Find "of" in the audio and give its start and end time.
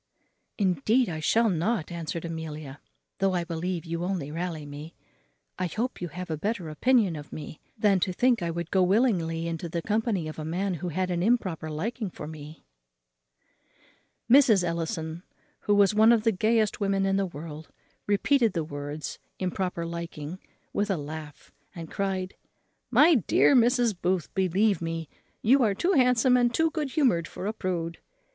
7.15-7.31, 10.27-10.39, 16.11-16.23